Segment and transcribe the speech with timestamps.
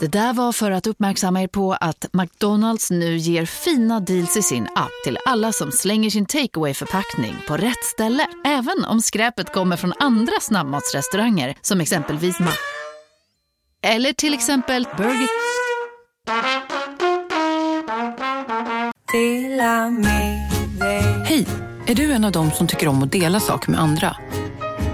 [0.00, 4.42] Det där var för att uppmärksamma er på att McDonalds nu ger fina deals i
[4.42, 8.26] sin app till alla som slänger sin takeaway förpackning på rätt ställe.
[8.44, 12.50] Även om skräpet kommer från andra snabbmatsrestauranger som exempelvis Ma...
[13.82, 15.28] Eller till exempel Burger...
[21.24, 21.46] Hej!
[21.86, 24.16] Är du en av dem som tycker om att dela saker med andra?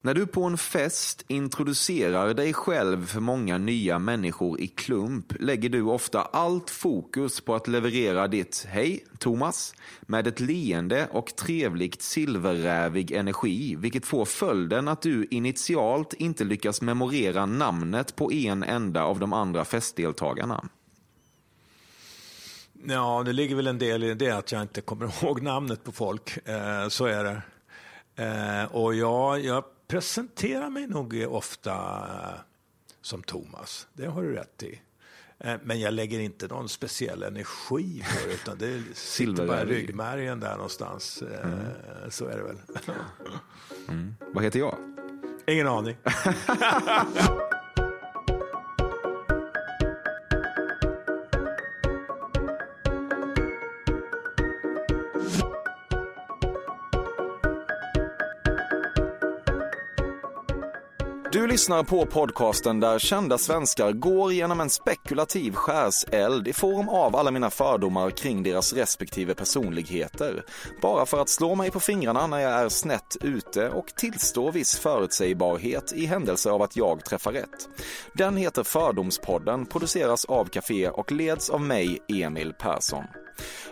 [0.00, 5.68] När du på en fest introducerar dig själv för många nya människor i klump lägger
[5.68, 12.02] du ofta allt fokus på att leverera ditt Hej Thomas med ett leende och trevligt
[12.02, 19.04] silverrävig energi vilket får följden att du initialt inte lyckas memorera namnet på en enda
[19.04, 20.68] av de andra festdeltagarna.
[22.84, 25.92] Ja, det ligger väl en del i det att jag inte kommer ihåg namnet på
[25.92, 26.48] folk.
[26.48, 27.42] Eh, så är det.
[28.24, 32.04] Eh, och jag, jag presenterar mig nog ofta
[33.00, 33.86] som Thomas.
[33.92, 34.80] Det har du rätt i.
[35.38, 39.64] Eh, men jag lägger inte någon speciell energi på det, utan det sitter bara i
[39.64, 41.22] ryggmärgen där någonstans.
[41.22, 41.60] Eh, mm.
[42.10, 42.58] Så är det väl.
[43.88, 44.14] Mm.
[44.32, 44.76] Vad heter jag?
[45.46, 45.96] Ingen aning.
[61.32, 67.16] Du lyssnar på podcasten där kända svenskar går genom en spekulativ skärseld i form av
[67.16, 70.44] alla mina fördomar kring deras respektive personligheter.
[70.82, 74.78] Bara för att slå mig på fingrarna när jag är snett ute och tillstå viss
[74.78, 77.68] förutsägbarhet i händelse av att jag träffar rätt.
[78.12, 83.04] Den heter Fördomspodden, produceras av Café och leds av mig, Emil Persson.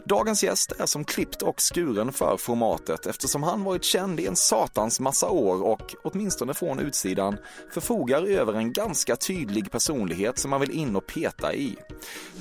[0.05, 4.36] Dagens gäst är som klippt och skuren för formatet eftersom han varit känd i en
[4.36, 7.36] satans massa år och, åtminstone från utsidan,
[7.73, 11.77] förfogar över en ganska tydlig personlighet som man vill in och peta i.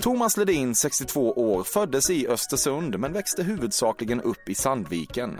[0.02, 5.40] Thomas Ledin, 62 år, föddes i Östersund men växte huvudsakligen upp i Sandviken.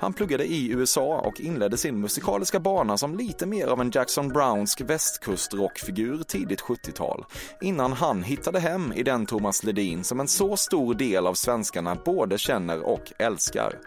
[0.00, 4.28] Han pluggade i USA och inledde sin musikaliska bana som lite mer av en Jackson
[4.28, 7.24] Brownsk västkustrockfigur tidigt 70-tal,
[7.60, 11.96] innan han hittade hem i den Thomas Ledin som en så stor del av svenskarna
[12.04, 13.78] både känner och älskar.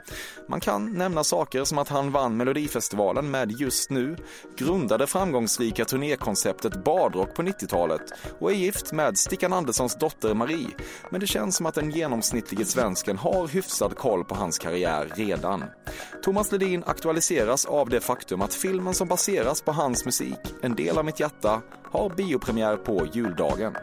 [0.48, 4.16] Man kan nämna saker som att han vann Melodifestivalen med Just nu,
[4.58, 8.02] grundade framgångsrika turnékonceptet Badrock på 90-talet
[8.40, 10.70] och är gift med Stickan Anderssons dotter Marie.
[11.10, 15.64] Men det känns som att den genomsnittlige svensken har hyfsad koll på hans karriär redan.
[16.24, 20.98] Thomas Ledin aktualiseras av det faktum att filmen som baseras på hans musik, En del
[20.98, 21.62] av mitt hjärta,
[21.92, 23.74] har biopremiär på juldagen.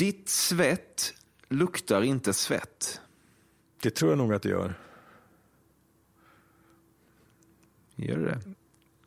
[0.00, 1.14] Ditt svett
[1.48, 3.00] luktar inte svett.
[3.82, 4.74] Det tror jag nog att det gör.
[7.96, 8.40] Gör det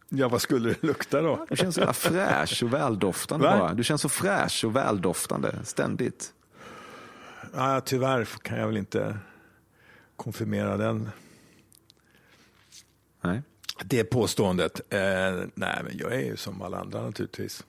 [0.09, 1.45] Ja, vad skulle det lukta då?
[1.49, 3.73] Du känns så fräsch och väldoftande bara.
[3.73, 6.33] Du känns så fräsch och väldoftande ständigt.
[7.53, 9.17] Ja, tyvärr kan jag väl inte
[10.15, 11.09] konfirmera den.
[13.21, 13.41] Nej.
[13.83, 14.93] Det påståendet.
[14.93, 14.99] Eh,
[15.53, 17.63] nej, men jag är ju som alla andra naturligtvis.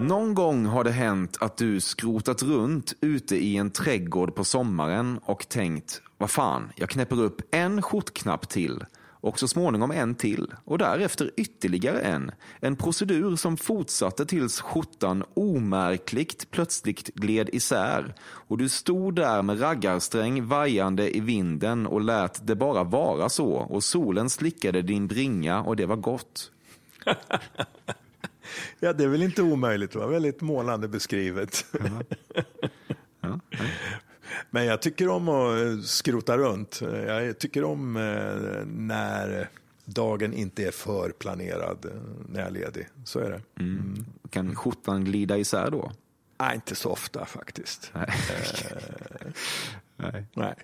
[0.00, 5.20] Någon gång har det hänt att du skrotat runt ute i en trädgård på sommaren
[5.24, 8.84] och tänkt, vad fan, jag knäpper upp en skjortknapp till
[9.20, 12.30] och så småningom en till och därefter ytterligare en.
[12.60, 19.62] En procedur som fortsatte tills skjortan omärkligt plötsligt gled isär och du stod där med
[19.62, 25.62] raggarsträng vajande i vinden och lät det bara vara så och solen slickade din bringa
[25.62, 26.50] och det var gott.
[28.80, 29.92] Ja, det är väl inte omöjligt.
[29.92, 31.66] Det var väldigt målande beskrivet.
[34.50, 36.80] Men jag tycker om att skrota runt.
[37.06, 39.48] Jag tycker om eh, när
[39.84, 41.90] dagen inte är för planerad eh,
[42.28, 42.88] när jag är ledig.
[43.04, 43.62] Så är det.
[43.62, 44.04] Mm.
[44.30, 45.92] Kan skjortan glida isär då?
[46.40, 47.90] Nej, inte så ofta faktiskt.
[47.94, 48.10] Nej.
[48.30, 49.32] Eh,
[50.12, 50.24] Nej.
[50.34, 50.54] nej.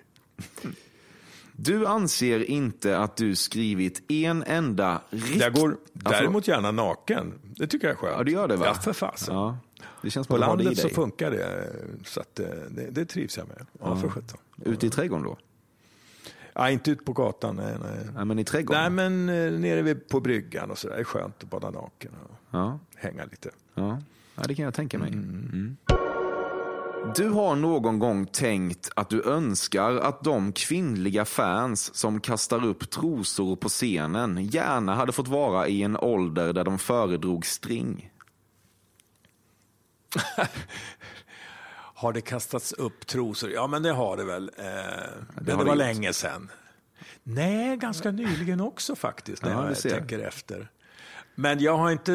[1.57, 5.35] Du anser inte att du skrivit en enda rikt...
[5.41, 7.33] Jag går Ja, däremot gärna naken.
[7.43, 8.13] Det tycker jag är skönt.
[8.17, 8.65] Ja, du gör det va?
[8.65, 9.35] Ja, för fasen.
[9.35, 9.57] Ja.
[10.01, 11.69] Det känns På landet så funkar det,
[12.05, 13.65] så att, eh, det, det trivs jag med.
[13.79, 14.37] Ja, för sjutton.
[14.65, 15.37] Ute i trädgården då?
[16.53, 17.75] Ja, inte ut på gatan, nej.
[17.83, 18.07] nej.
[18.15, 18.95] Nej, men i trädgården?
[18.95, 20.95] Nej, men eh, nere vid, på bryggan och så där.
[20.95, 23.49] Det är skönt att bada naken och Ja, hänga lite.
[23.75, 24.01] ja.
[24.35, 25.09] ja, det kan jag tänka mig.
[25.09, 25.77] Mm.
[27.13, 32.89] Du har någon gång tänkt att du önskar att de kvinnliga fans som kastar upp
[32.89, 38.11] trosor på scenen gärna hade fått vara i en ålder där de föredrog string.
[41.95, 43.51] Har det kastats upp trosor?
[43.51, 44.51] Ja, men det har det väl.
[44.57, 44.63] Eh,
[45.35, 45.77] men det, var det gjort.
[45.77, 46.51] länge sedan.
[47.23, 50.69] Nej, ganska nyligen också faktiskt, när Ja, jag tänker efter.
[51.35, 52.11] Men jag har inte,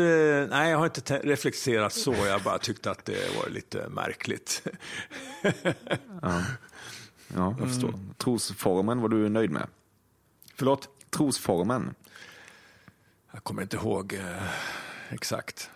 [0.50, 4.62] nej, jag har inte te- reflekterat så, jag bara tyckte att det var lite märkligt.
[7.34, 7.94] Ja, jag förstår.
[8.16, 9.66] Trosformen var du nöjd med?
[10.54, 10.88] Förlåt?
[11.10, 11.94] Trosformen?
[13.32, 14.48] Jag kommer inte ihåg eh,
[15.10, 15.70] exakt.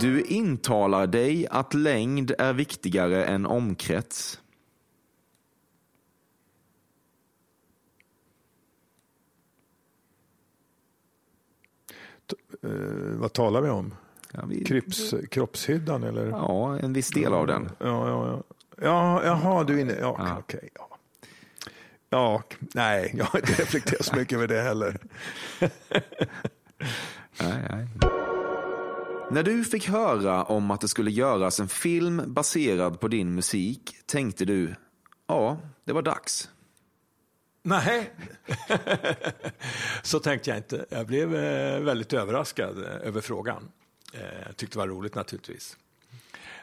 [0.00, 4.40] Du intalar dig att längd är viktigare än omkrets.
[13.18, 13.94] Vad talar vi om?
[14.32, 16.26] Ja, vi, Kripps, kroppshyddan eller?
[16.26, 17.68] ja, en viss del av den.
[17.78, 18.42] Ja, ja, ja.
[18.82, 19.92] ja jaha, du är inne.
[20.00, 20.36] Ja, Ja.
[20.38, 20.68] okej.
[20.74, 20.88] ja.
[22.10, 22.42] ja,
[22.74, 24.98] nej, jag har inte reflekterat så mycket över det heller.
[27.40, 27.86] Nej, nej.
[29.30, 33.96] När du fick höra om att det skulle göras en film baserad på din musik
[34.06, 34.74] tänkte du,
[35.28, 36.50] ja, det var dags.
[37.62, 38.10] Nej,
[40.02, 40.86] så tänkte jag inte.
[40.88, 43.70] Jag blev eh, väldigt överraskad eh, över frågan.
[44.14, 45.76] Eh, Jag tyckte det var roligt naturligtvis.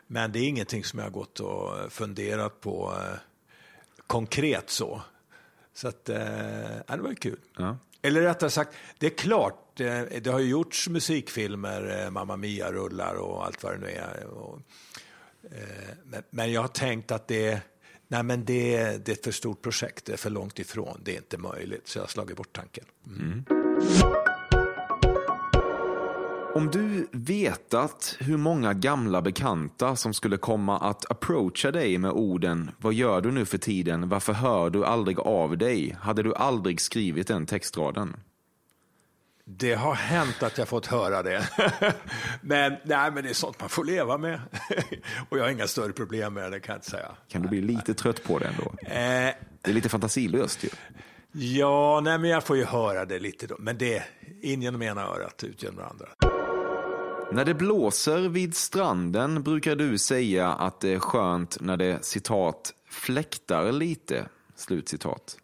[0.08, 2.94] Men det är ingenting som jag har gått och funderat på
[4.08, 5.02] konkret så.
[5.74, 6.18] Så att, eh,
[6.88, 7.40] det var kul.
[7.58, 7.78] Ja.
[8.02, 13.46] Eller rättare sagt, det är klart, eh, det har ju gjorts musikfilmer, Mamma Mia-rullar och
[13.46, 14.24] allt vad det nu är.
[14.26, 14.60] Och,
[15.52, 17.62] eh, men- Men jag har tänkt att det,
[18.12, 21.14] nej men det, det är ett för stort projekt, det är för långt ifrån, det
[21.14, 21.88] är inte möjligt.
[21.88, 22.86] Så jag har slagit bort tanken.
[23.08, 23.22] Mm.
[23.22, 23.44] Mm.
[26.56, 32.72] Om du vetat hur många gamla bekanta som skulle komma att approacha dig med orden
[32.78, 34.10] Vad gör du nu för tiden?
[34.10, 35.98] Varför hör du aldrig av dig?
[36.02, 38.16] Hade du aldrig skrivit den textraden?
[39.52, 41.50] Det har hänt att jag fått höra det.
[42.42, 44.42] men, nej, men det är sånt man får leva med.
[45.30, 47.12] och jag har inga större problem med det kan jag säga.
[47.28, 48.74] Kan du bli lite trött på det ändå?
[48.82, 50.70] Eh, Det är lite fantasilöst ju.
[51.32, 53.56] ja, nej, men jag får ju höra det lite då.
[53.60, 54.04] Men det,
[54.42, 56.08] in genom ena örat, ut genom det andra.
[57.32, 62.74] När det blåser vid stranden brukar du säga att det är skönt när det citat
[62.90, 64.26] fläktar lite.
[64.56, 65.38] Slutcitat.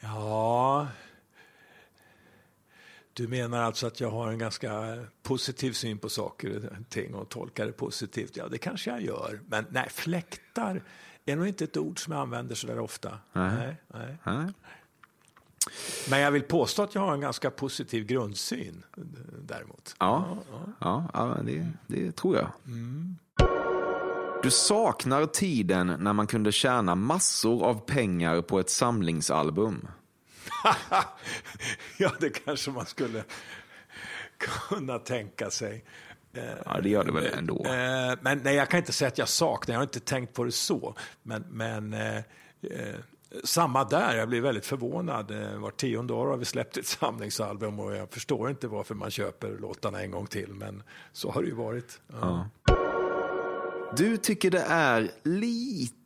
[0.00, 0.88] Ja,
[3.14, 7.28] du menar alltså att jag har en ganska positiv syn på saker och ting och
[7.28, 8.36] tolkar det positivt?
[8.36, 9.40] Ja, det kanske jag gör.
[9.46, 10.82] Men nej, fläktar
[11.26, 13.18] är nog inte ett ord som jag använder så där ofta.
[13.32, 13.76] Nej.
[13.88, 14.46] Nej, Nej.
[16.10, 18.84] Men jag vill påstå att jag har en ganska positiv grundsyn
[19.42, 19.96] däremot.
[19.98, 20.38] Ja,
[20.80, 22.48] ja, ja det, det tror jag.
[24.42, 29.88] Du saknar tiden när man kunde tjäna massor av pengar på ett samlingsalbum.
[31.98, 33.24] ja, det kanske man skulle
[34.38, 35.84] kunna tänka sig.
[36.64, 37.64] Ja, det gör det väl ändå.
[37.64, 40.44] Eh, men nej, jag kan inte säga att jag saknar, jag har inte tänkt på
[40.44, 40.94] det så.
[41.22, 42.94] Men, men eh, eh,
[43.44, 45.30] samma där, jag blir väldigt förvånad.
[45.30, 49.10] Eh, var tionde år har vi släppt ett samlingsalbum och jag förstår inte varför man
[49.10, 50.54] köper låtarna en gång till.
[50.54, 50.82] Men
[51.12, 52.00] så har det ju varit.
[52.12, 52.48] Ja.
[53.96, 56.03] Du tycker det är lite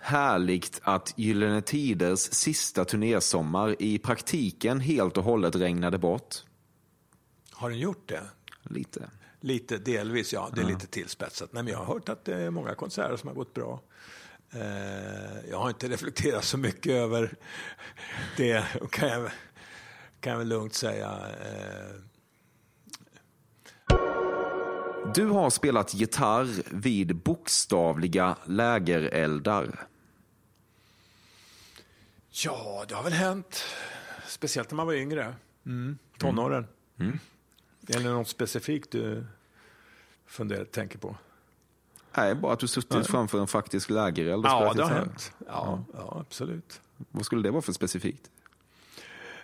[0.00, 6.36] härligt att Gyllene Tiders sista turnésommar i praktiken helt och hållet regnade bort.
[7.50, 8.22] Har den gjort det?
[8.62, 9.10] Lite.
[9.40, 10.50] Lite, delvis, ja.
[10.54, 11.52] Det är lite tillspetsat.
[11.52, 13.82] Nej, men jag har hört att det är många konserter som har gått bra.
[14.52, 17.34] Eh, jag har inte reflekterat så mycket över
[18.36, 19.30] det, kan jag,
[20.20, 21.18] kan jag väl lugnt säga.
[25.14, 29.86] Du har spelat gitarr vid bokstavliga lägereldar.
[32.30, 33.64] ja, det har väl hänt.
[34.26, 35.34] Speciellt när man var yngre.
[35.66, 35.98] Mm.
[36.18, 36.66] Tonåren.
[37.86, 39.26] Är det något specifikt du
[40.26, 41.16] funderar, tänker på?
[42.16, 45.32] Nej, bara att du suttit framför en faktisk lägereld och Ja, det har hänt.
[45.46, 46.80] Ja, ja, absolut.
[46.96, 48.30] Vad skulle det vara för specifikt?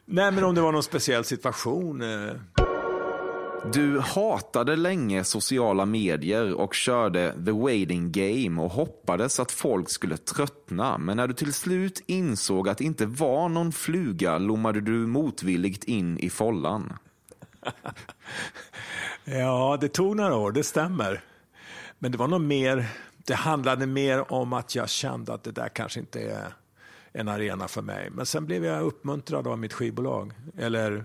[0.04, 2.02] Nej, men om det var någon speciell situation.
[2.02, 2.36] Eh,
[3.72, 10.16] du hatade länge sociala medier och körde the waiting game och hoppades att folk skulle
[10.16, 10.98] tröttna.
[10.98, 15.84] Men när du till slut insåg att det inte var någon fluga lommade du motvilligt
[15.84, 16.92] in i follan.
[19.24, 21.20] Ja, det tog några år, det stämmer.
[21.98, 25.68] Men det var nog mer, det handlade mer om att jag kände att det där
[25.68, 26.54] kanske inte är
[27.12, 28.10] en arena för mig.
[28.10, 31.04] Men sen blev jag uppmuntrad av mitt skivbolag, eller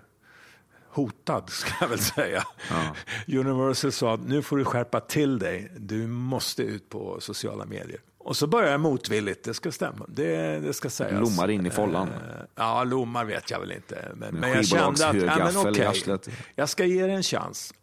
[0.92, 2.44] hotad, ska jag väl säga.
[2.70, 2.96] Ja.
[3.40, 5.72] Universal sa att nu får du skärpa till dig.
[5.78, 8.00] Du måste ut på sociala medier.
[8.24, 10.06] Och så började jag motvilligt, det ska stämma.
[10.08, 11.20] Det, det ska sägas.
[11.20, 12.08] Lommar in i follan?
[12.08, 12.14] Uh,
[12.56, 14.12] ja, lommar vet jag väl inte.
[14.16, 16.18] Men, men jag kände att, ja, men okay,
[16.56, 17.74] jag ska ge det en chans.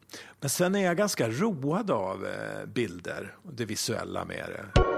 [0.41, 4.98] Men sen är jag ganska road av eh, bilder och det visuella med det.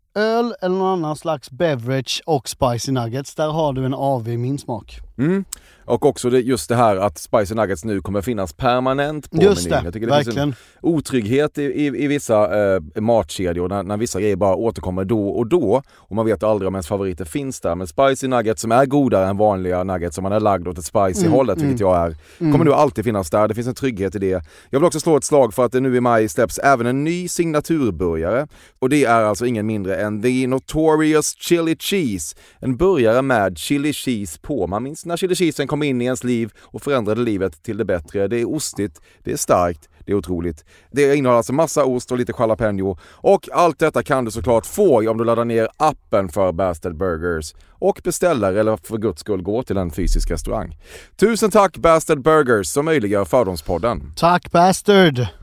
[0.15, 4.37] öl eller någon annan slags beverage och spicy nuggets, där har du en AV i
[4.37, 4.99] min smak.
[5.17, 5.45] Mm.
[5.85, 9.63] Och också det, just det här att Spicy Nuggets nu kommer finnas permanent på Just
[9.69, 9.79] menyn.
[9.83, 10.49] det, Jag tycker det finns verkligen.
[10.49, 15.29] en otrygghet i, i, i vissa eh, matkedjor när, när vissa grejer bara återkommer då
[15.29, 17.75] och då och man vet aldrig om ens favoriter finns där.
[17.75, 20.85] Men Spicy Nuggets som är godare än vanliga nuggets som man är lagd åt ett
[20.85, 23.47] spicy Mm, hållet, vilket jag är, kommer nu alltid finnas där.
[23.47, 24.43] Det finns en trygghet i det.
[24.69, 27.03] Jag vill också slå ett slag för att det nu i maj släpps även en
[27.03, 28.47] ny signaturburgare
[28.79, 32.35] och det är alltså ingen mindre än The Notorious Chili Cheese.
[32.59, 34.67] En burgare med chili cheese på.
[34.67, 37.85] Man minns när chili cheesen kom in i ens liv och förändrade livet till det
[37.85, 38.27] bättre.
[38.27, 40.65] Det är ostigt, det är starkt, det är otroligt.
[40.91, 45.09] Det innehåller alltså massa ost och lite jalapeno och allt detta kan du såklart få
[45.09, 49.63] om du laddar ner appen för Bastard Burgers och beställer eller för guds skull går
[49.63, 50.77] till en fysisk restaurang.
[51.19, 54.13] Tusen tack Bastard Burgers som möjliggör Fördomspodden.
[54.15, 55.40] Tack Bastard!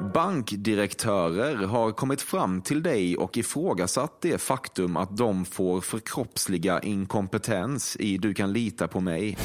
[0.00, 7.96] Bankdirektörer har kommit fram till dig och ifrågasatt det faktum att de får förkroppsliga inkompetens
[7.96, 9.38] i Du kan lita på mig.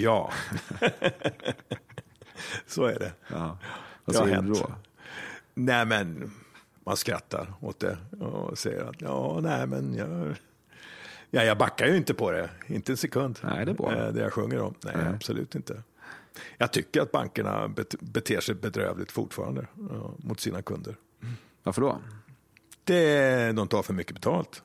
[0.00, 0.30] Ja.
[2.66, 3.12] Så är det.
[3.28, 3.58] Ja.
[4.04, 4.74] Det Vad har säger du då?
[5.54, 6.32] Nej, men
[6.86, 10.34] man skrattar åt det och säger att ja, nej, men jag,
[11.30, 12.50] ja, jag backar ju inte på det.
[12.66, 13.38] Inte en sekund.
[13.42, 13.92] Nej, det är bra.
[13.96, 14.74] Eh, Det jag sjunger om.
[14.84, 15.82] Nej, absolut inte.
[16.58, 19.66] Jag tycker att bankerna bet- beter sig bedrövligt fortfarande
[20.16, 20.96] mot sina kunder.
[21.62, 21.98] Varför då?
[22.84, 24.62] Det, de tar för mycket betalt.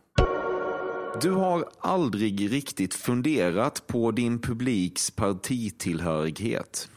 [1.21, 6.89] Du har aldrig riktigt funderat på din publiks partitillhörighet.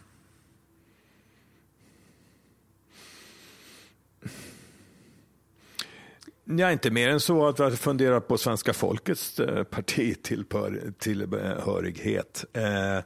[6.59, 12.45] Ja, inte mer än så att jag funderar på svenska folkets eh, partitillhörighet.
[12.53, 13.03] Eh, eh,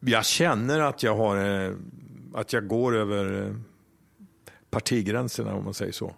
[0.00, 1.72] jag känner att jag, har, eh,
[2.34, 3.54] att jag går över eh,
[4.70, 6.14] partigränserna, om man säger så.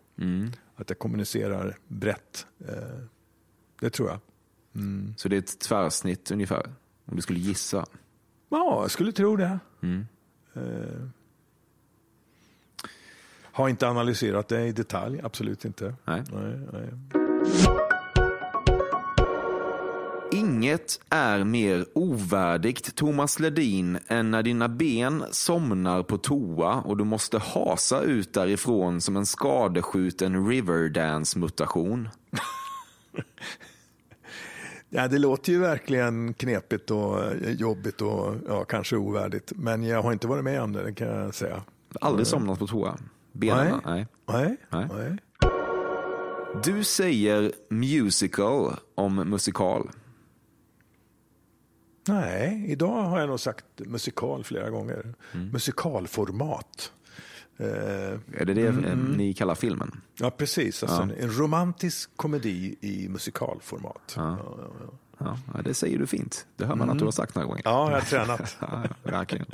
[0.77, 2.47] Att jag kommunicerar brett.
[2.69, 2.75] Eh,
[3.81, 4.19] det tror jag.
[5.17, 6.73] Så det är ett tvärsnitt ungefär,
[7.05, 7.87] om du skulle gissa.
[8.49, 9.59] Ja, jag skulle tro det.
[10.55, 11.09] Eh,
[13.59, 15.95] har inte analyserat det i detalj, absolut inte.
[16.05, 16.23] Nej.
[16.33, 16.91] Nej, nej.
[20.33, 27.05] Inget är mer ovärdigt Thomas Ledin än när dina ben somnar på toa och du
[27.05, 32.09] måste hasa ut därifrån som en skadeskjuten Riverdance-mutation.
[34.91, 39.53] Ja, det låter ju verkligen knepigt och eh, jobbigt och ja, kanske ovärdigt.
[39.57, 41.63] Men jag har inte varit med om det, det kan jag säga.
[42.01, 42.99] Aldrig somnat på toa.
[43.39, 44.07] Benen, nej.
[44.27, 44.57] Nej.
[44.71, 44.89] Nej.
[44.93, 45.17] nej.
[46.65, 49.91] Du säger musical om musikal.
[52.09, 55.15] Nej, idag har jag nog sagt musikal flera gånger.
[55.35, 55.49] Mm.
[55.49, 56.93] Musikalformat.
[57.57, 60.01] Eh, Är det det eh, ni kallar filmen?
[60.19, 60.83] ja, precis.
[60.83, 64.15] Alltså en, en romantisk komedi i musikalformat.
[64.17, 64.39] Ja,
[65.21, 66.47] Ja, ja, det säger du fint.
[66.57, 67.63] Det hör man att du har sagt några gånger.
[67.65, 68.57] ja jag har tränat.
[68.61, 68.69] Ja,
[69.05, 69.47] ja, verkligen.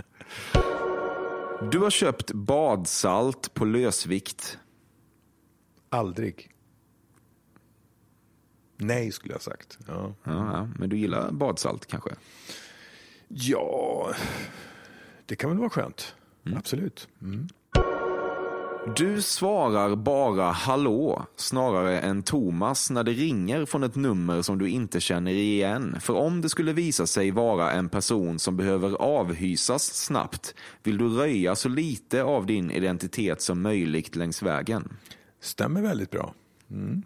[1.61, 4.59] Du har köpt badsalt på lösvikt.
[5.89, 6.51] Aldrig.
[8.77, 9.79] Nej, skulle jag ha sagt.
[9.87, 10.15] Ja.
[10.25, 12.11] Ja, men du gillar badsalt kanske?
[13.29, 14.15] ja,
[15.27, 16.15] det kan väl vara skönt.
[16.57, 17.09] Absolut.
[18.87, 24.69] Du svarar bara hallå snarare än Thomas när det ringer från ett nummer som du
[24.69, 26.01] inte känner igen.
[26.01, 31.09] För om det skulle visa sig vara en person som behöver avhysas snabbt vill du
[31.09, 34.97] röja så lite av din identitet som möjligt längs vägen.
[35.41, 36.35] Stämmer väldigt bra.
[36.71, 37.03] Mm.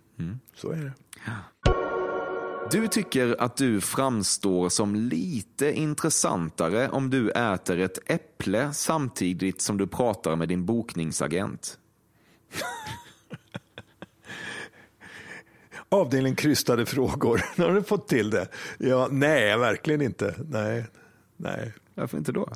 [0.55, 0.93] Så är det.
[2.71, 9.79] Du tycker att du framstår som lite intressantare om du äter ett äpple samtidigt som
[9.79, 11.79] du pratar med din bokningsagent.
[15.89, 17.45] Avdelning krystade frågor.
[17.57, 18.49] Nu har du fått till det.
[18.79, 20.35] Ja, nej, verkligen inte.
[20.49, 20.85] Nej,
[21.37, 21.73] nej.
[21.95, 22.49] Varför inte då?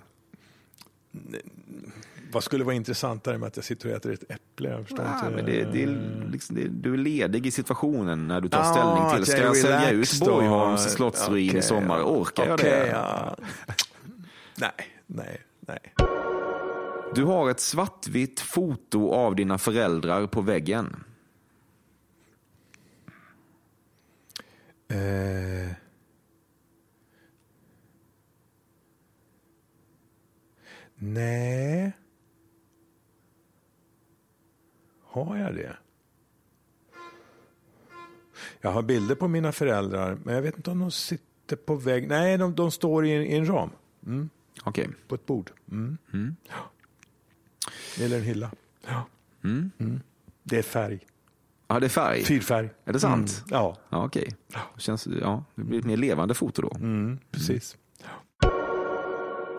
[2.33, 4.69] Vad skulle vara intressantare med att jag sitter och äter ett äpple?
[4.71, 5.37] Jag förstår Ja, inte.
[5.37, 8.65] men det, det är liksom, det, du är ledig i situationen när du tar Ah,
[8.65, 10.21] ställning till, ska jag jag sälja ut?
[10.21, 12.03] Borgholms slottsruin Okej, i sommar?
[12.03, 12.87] Orkar jag okej, det?
[12.87, 13.37] ja.
[14.57, 14.71] Nej,
[15.07, 15.95] nej, nej.
[17.15, 21.05] Du har ett svartvitt foto av dina föräldrar på väggen.
[24.89, 25.73] Eh.
[30.97, 31.93] Nej.
[35.13, 35.77] Har jag det?
[38.61, 42.09] Jag har bilder på mina föräldrar, men jag vet inte om de sitter på vägg.
[42.09, 43.71] Nej, de, de står i en, i en ram.
[44.07, 44.31] Mm.
[44.65, 44.89] Okej.
[45.09, 45.51] På ett bord.
[45.71, 45.99] Mm.
[46.49, 46.71] Ja.
[48.05, 48.51] Eller en hylla.
[48.87, 49.07] Ja.
[49.45, 50.01] Mm.
[50.43, 51.07] Det är färg.
[51.69, 52.25] Ja, det är färg.
[52.25, 52.71] Fyrfärg.
[52.85, 53.45] Är det sant?
[53.47, 53.49] Mm.
[53.59, 54.29] Ja, Ja, okej.
[54.77, 56.73] Känns, ja, det blir ett mer levande foto då.
[56.77, 57.77] mm, precis.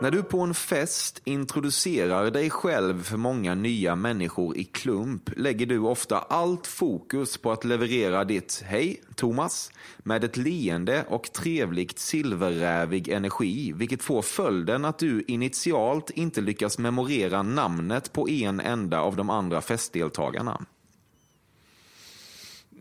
[0.04, 5.66] När du på en fest introducerar dig själv för många nya människor i klump lägger
[5.66, 12.00] du ofta allt fokus på att leverera ditt Hej Thomas med ett leende och trevligt
[12.00, 19.02] silverrävig energi vilket får följden att du initialt inte lyckas memorera namnet på en enda
[19.02, 20.66] av de andra festdeltagarna.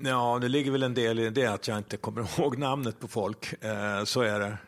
[0.00, 3.08] Ja, det ligger väl en del i det att jag inte kommer ihåg namnet på
[3.08, 3.64] folk.
[3.64, 4.58] Eh, så är det.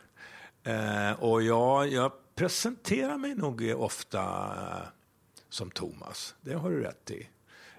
[0.73, 4.89] Eh, och ja, jag presenterar mig nog ofta eh,
[5.49, 6.35] som Thomas.
[6.41, 7.29] Det har du rätt i.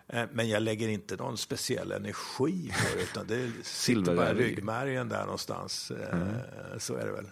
[0.07, 4.33] Eh, men jag lägger inte någon speciell energi på det, utan det sitter bara i
[4.33, 5.91] ryggmärgen där någonstans.
[5.91, 7.29] Eh, Så är det väl.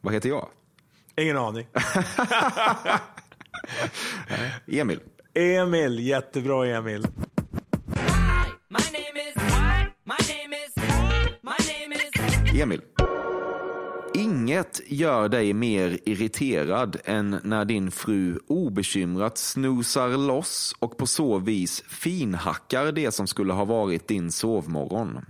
[0.00, 0.48] Vad heter jag?
[1.16, 1.66] Ingen aning.
[4.66, 5.00] Emil.
[5.34, 7.06] Emil, jättebra Emil.
[8.68, 8.78] My
[14.16, 21.38] Inget gör dig mer irriterad än när din fru obekymrat snosar loss och på så
[21.38, 25.16] vis finhackar det som skulle ha varit din sovmorgon.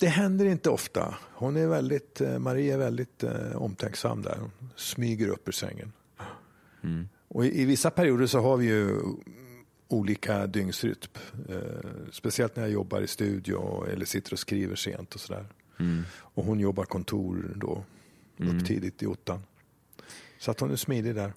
[0.00, 1.14] Det händer inte ofta.
[1.34, 4.36] Hon är väldigt, eh, Marie är väldigt eh, omtänksam där.
[4.40, 5.92] Hon smyger upp ur sängen.
[7.28, 9.00] Och i, I vissa perioder så har vi ju
[9.90, 11.10] olika dygnsrytm.
[11.48, 11.56] Eh,
[12.12, 15.46] speciellt när jag jobbar i studio eller sitter och skriver sent och sådär.
[16.18, 17.84] Och hon jobbar kontor då,
[18.38, 19.40] upp tidigt i ottan.
[20.38, 21.32] Så att hon är smidig där.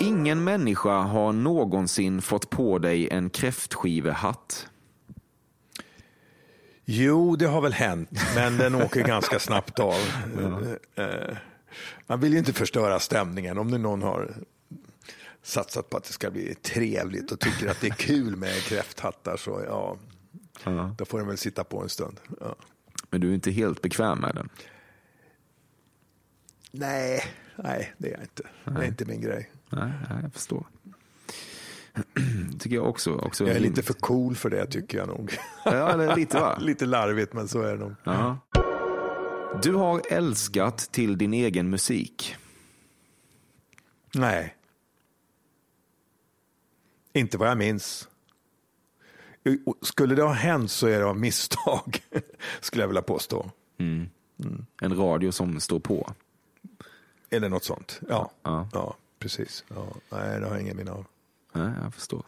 [0.00, 4.66] Ingen människa har någonsin fått på dig en kräftskivehatt.
[6.84, 9.94] Jo, det har väl hänt, men den åker ganska snabbt av.
[10.94, 11.36] Eh,
[12.06, 13.58] Man vill ju inte förstöra stämningen.
[13.58, 14.34] Om nu någon har
[15.42, 19.36] satsat på att det ska bli trevligt och tycker att det är kul med kräfthattar
[19.36, 19.98] så ja,
[20.98, 22.20] då får den väl sitta på en stund.
[22.40, 22.56] Ja.
[23.10, 24.48] Men du är inte helt bekväm med den.
[26.70, 27.24] Nej,
[27.56, 28.42] nej, det är jag inte.
[28.64, 29.50] Det är inte min grej.
[29.70, 30.66] Nej, nej, jag förstår.
[32.58, 33.14] tycker jag också.
[33.14, 35.36] också Jag är lite för cool för det tycker jag nog.
[35.64, 36.58] Ja, lite va?
[36.60, 37.94] lite larvigt, men så är det nog.
[38.04, 38.38] Ja.
[39.62, 42.36] Du har älskat till din egen musik.
[44.14, 44.56] Nej.
[47.12, 48.08] Inte vad jag minns.
[49.82, 52.02] Skulle det ha hänt så är det av misstag,
[52.60, 53.50] skulle jag vilja påstå.
[54.82, 56.12] En radio som står på.
[57.28, 58.00] Det något sånt?
[58.08, 58.68] Ja, Ja.
[58.72, 58.96] ja.
[59.18, 59.64] precis.
[59.68, 59.86] Ja.
[60.10, 61.06] Nej, det har jag ingen minne av.
[61.52, 62.24] Nej, jag förstår.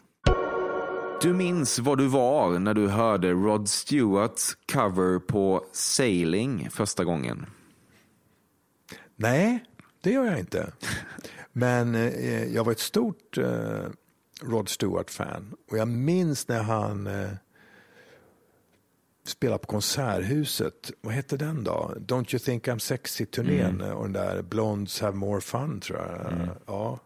[1.22, 7.46] Du minns vad du var när du hörde Rod Stewarts cover på Sailing första gången.
[9.16, 9.64] Nej,
[10.00, 10.72] det gör jag inte.
[11.52, 13.84] Men eh, jag var ett stort eh,
[14.44, 15.54] Rod Stewart-fan.
[15.70, 17.30] Och jag minns när han eh,
[19.24, 20.90] spelade på Konserthuset.
[21.00, 21.94] Vad hette den då?
[21.96, 23.80] Don't you think I'm sexy-turnén.
[23.92, 26.48] Och den där Blondes have more fun, tror jag.
[26.66, 26.98] Ja,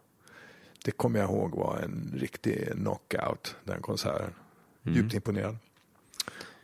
[0.85, 4.33] det kommer jag ihåg var en riktig knockout, den konserten.
[4.83, 5.57] Djupt imponerad.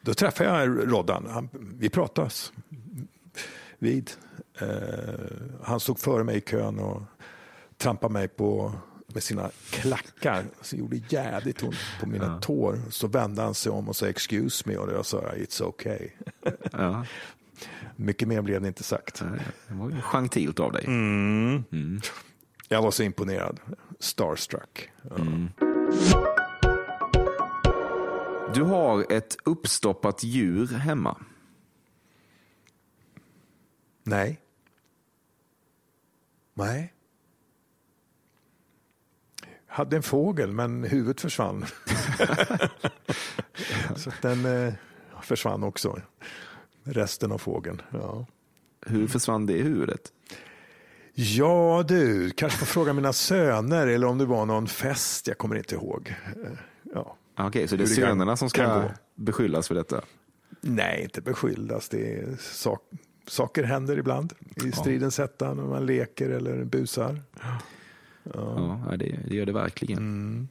[0.02, 1.28] Då träffade jag Roddan.
[1.30, 2.54] Han, vi pratas
[3.80, 4.12] vid.
[4.60, 4.68] Eh,
[5.64, 7.02] han stod före mig i kön och
[7.78, 8.74] trampade mig på
[9.14, 10.46] med sina klackar.
[10.62, 12.80] Så gjorde jävligt ont på mina tår.
[12.90, 16.10] Så vände han sig om och sa excuse me och jag sa it's okay.
[16.72, 17.06] Ja,
[17.96, 19.20] Mycket mer blev det inte sagt.
[19.68, 20.86] det var ju gentilt av dig.
[22.68, 23.60] Jag var så imponerad.
[24.00, 24.92] Starstruck.
[25.10, 25.16] Ja.
[28.54, 31.18] Du har ett uppstoppat djur hemma.
[34.04, 34.40] Nej.
[36.54, 36.94] Nej.
[39.74, 41.66] Hade en fågel men huvudet försvann.
[43.96, 44.74] så den eh,
[45.22, 46.02] försvann också.
[46.84, 47.82] Resten av fågeln.
[47.92, 48.26] Ja.
[48.86, 50.02] Hur försvann det huvudet?
[51.16, 55.28] ja du, kanske får fråga mina söner eller om det var någon fest.
[55.28, 56.16] Jag kommer inte ihåg.
[56.44, 56.52] Eh,
[56.96, 57.16] Ja.
[57.36, 58.84] Ah, Okej, så det är Hur det kan- sönerna som ska
[59.16, 60.02] beskyllas för detta?
[60.62, 61.90] Nej, inte beskyldas.
[61.90, 62.82] Det är sak,
[63.28, 64.34] saker händer ibland
[64.66, 67.22] i stridens hetta när man leker eller busar.
[68.24, 70.48] Ja, det, det gör det verkligen.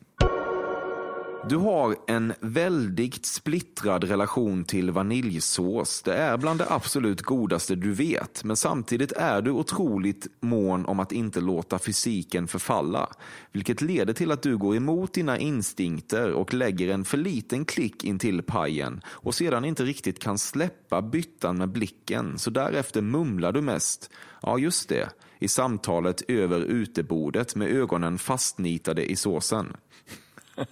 [1.49, 6.03] Du har en väldigt splittrad relation till vaniljsås.
[6.03, 11.01] Det är bland det absolut godaste du vet, men samtidigt är du otroligt mån om
[11.01, 13.09] att inte låta fysiken förfalla,
[13.53, 18.05] vilket leder till att du går emot dina instinkter och lägger en för liten klick
[18.05, 23.53] in till pajen och sedan inte riktigt kan släppa byttan med blicken, så därefter mumlar
[23.53, 24.11] du mest.
[24.43, 25.09] Ja, just det,
[25.43, 29.77] i samtalet över utebordet med ögonen fastnitade i såsen.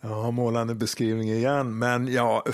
[0.00, 2.44] Ja, målande beskrivning igen, men ja,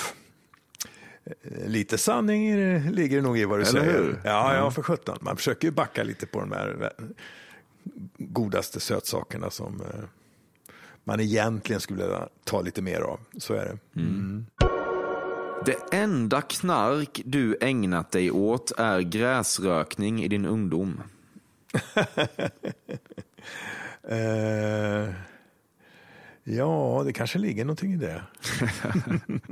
[1.67, 2.55] lite sanning
[2.91, 3.93] ligger det nog i vad du Eller säger.
[3.93, 4.21] hur?
[4.25, 5.19] Ja, ja, för sjutton.
[5.21, 6.93] Man försöker ju backa lite på de här
[8.19, 10.01] godaste sötsakerna som eh,
[11.05, 13.21] man egentligen skulle vilja ta lite mer av.
[13.39, 13.79] Så är det.
[15.67, 21.03] Det enda knark du ägnat dig åt är gräsrökning i din ungdom.
[24.09, 25.15] Eh,
[26.45, 28.23] ja, det kanske ligger någonting i det.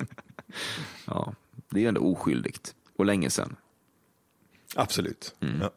[1.07, 1.35] Ja,
[1.71, 2.75] det är ändå oskyldigt.
[2.97, 3.57] Och länge sedan.
[4.75, 5.35] Absolut.
[5.61, 5.71] Ja.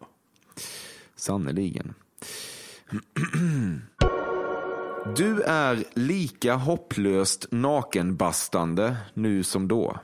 [1.16, 1.94] Sannerligen.
[5.16, 10.00] Du är lika hopplöst nakenbastande nu som då.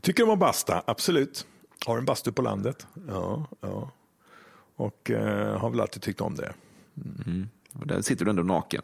[0.00, 1.46] Tycker om att basta, absolut.
[1.86, 2.86] Har en bastu på landet.
[3.08, 3.90] Ja, ja.
[4.76, 6.52] Och eh, har väl alltid tyckt om det.
[7.72, 8.82] Och där sitter du ändå naken.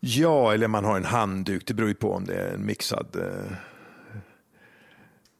[0.00, 1.66] Ja, eller man har en handduk.
[1.66, 3.52] Det beror ju på om det är en mixad eh,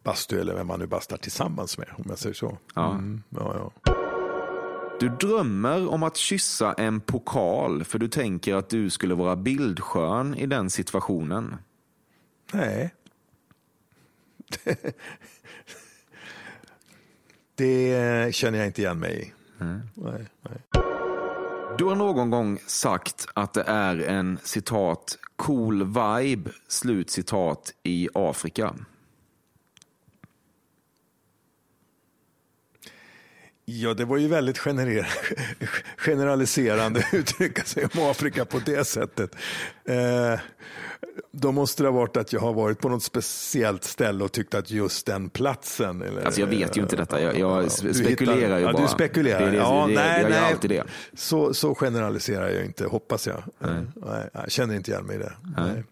[0.03, 2.59] bastu eller vem man nu bastar tillsammans med, om jag säger så.
[2.75, 2.91] Ja.
[2.93, 3.93] Mm, ja, ja.
[5.01, 10.35] Du drömmer om att kyssa en pokal för du tänker att du skulle vara bildskön
[10.35, 11.57] i den situationen.
[12.53, 12.95] Nej.
[17.55, 19.33] det känner jag inte igen mig i.
[19.95, 20.83] Nej, nej.
[21.79, 28.09] Du har någon gång sagt att det är en citat cool vibe slut citat i
[28.15, 28.75] Afrika.
[33.71, 34.59] Ja, det var ju väldigt
[35.97, 39.35] generaliserande att uttrycka sig om Afrika på det sättet.
[39.85, 40.41] Eh,
[41.33, 44.55] då måste det ha varit att jag har varit på något speciellt ställe och tyckt
[44.55, 46.03] att just den platsen.
[46.03, 48.83] Eller, Alltså jag vet ju inte detta, jag, jag spekulerar hittar- ju ja, bara.
[48.83, 49.41] Du spekulerar.
[49.41, 50.39] Det det, ja, det, nej, jag nej.
[50.39, 50.85] alltid det.
[51.15, 53.43] Så, så generaliserar jag inte, hoppas jag.
[53.59, 53.85] Nej.
[54.33, 55.33] jag känner inte igen mig i det.
[55.57, 55.85] Nej.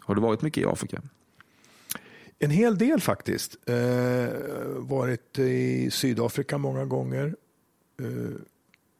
[0.00, 1.02] Har du varit mycket i Afrika?
[2.38, 3.68] En hel del faktiskt.
[3.68, 4.28] Eh,
[4.76, 7.36] varit i Sydafrika många gånger.
[8.00, 8.36] Eh,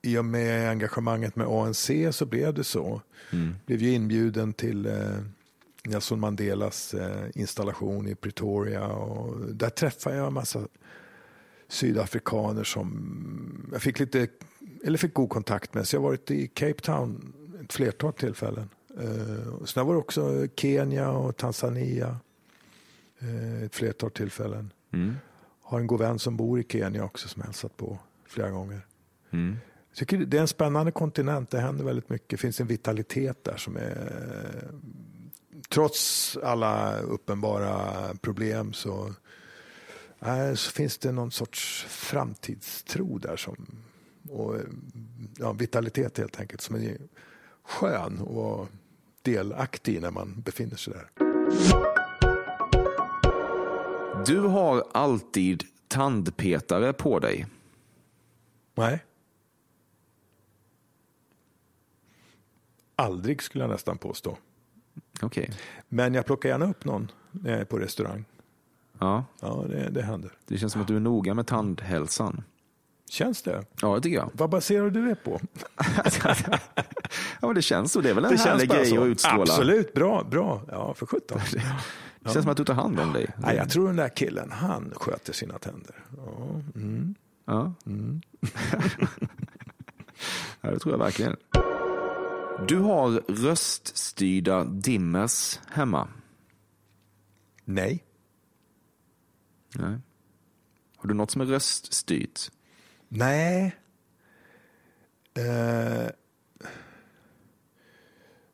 [0.03, 3.03] I och med engagemanget med ANC så blev det så.
[3.67, 5.19] Blev ju inbjuden till eh,
[5.85, 8.87] Nelson Mandelas eh, installation i Pretoria.
[8.87, 10.69] Och där träffade jag en massa
[11.69, 14.29] sydafrikaner som jag fick lite,
[14.85, 15.89] eller fick god kontakt med.
[15.89, 17.33] Så jag har varit i Cape Town
[17.65, 18.69] ett flertal tillfällen.
[19.01, 22.17] Eh, sen var det också Kenya och Tanzania
[23.65, 24.73] ett flertal tillfällen.
[25.63, 28.87] Har en god vän som bor i Kenya också som hälsat på flera gånger.
[29.31, 29.57] Mm.
[29.89, 31.51] Jag tycker det är en spännande kontinent.
[31.51, 32.29] Det händer väldigt mycket.
[32.29, 34.71] Det finns en vitalitet där som är
[35.69, 37.71] trots alla uppenbara
[38.21, 39.15] problem så,
[40.21, 43.67] äh, så finns det någon sorts framtidstro där som
[44.31, 44.57] och
[45.39, 46.97] ja, vitalitet helt enkelt som är
[47.65, 48.69] skön och
[49.23, 52.06] delaktig när man befinner sig där.
[54.27, 57.47] Du har alltid tandpetare på dig.
[58.75, 59.05] Nej.
[62.97, 64.39] Aldrig skulle jag nästan påstå.
[65.23, 65.51] Okej.
[65.89, 68.25] Men jag plockar gärna upp någon när jag är på restaurang.
[68.99, 70.31] Ja, Ja, det, det händer.
[70.47, 72.45] det känns som att du är noga med tandhälsan.
[73.11, 73.65] Känns det?
[73.83, 74.31] Ja, det tycker jag.
[74.35, 75.41] Vad baserar du det på?
[77.41, 78.01] ja, men det känns så.
[78.01, 79.01] Det är väl en Det härlig grej så.
[79.01, 79.43] att utstråla.
[79.43, 80.63] Absolut, bra, bra.
[80.69, 81.41] Ja, för sjutton.
[82.27, 83.27] Det känns som att du tar hand om dig.
[83.39, 86.05] Nej, jag tror den där killen, han sköter sina tänder.
[86.17, 87.15] Ja, mm.
[87.45, 87.75] Ja.
[90.61, 91.37] ja, det tror jag verkligen.
[92.69, 96.09] Du har röststyrda dimmers hemma.
[97.65, 98.05] Nej.
[99.75, 99.99] Nej.
[100.97, 102.51] Har du något som är röststyrt?
[103.09, 103.77] Nej.
[105.35, 106.11] Eh,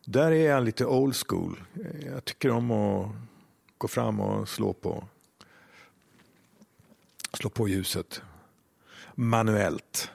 [0.04, 1.62] där är jag lite old school.
[2.06, 3.08] Jag tycker om att
[3.82, 5.04] gå fram och slå på,
[7.32, 8.22] slå på ljuset
[9.14, 10.10] manuellt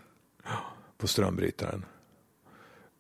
[0.98, 1.86] på strömbrytaren.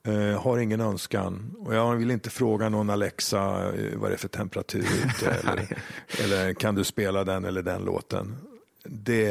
[0.03, 4.17] Eh, har ingen önskan och jag vill inte fråga någon Alexa eh, vad det är
[4.17, 5.77] för temperatur ute eller,
[6.23, 8.37] eller kan du spela den eller den låten.
[8.83, 9.29] Det,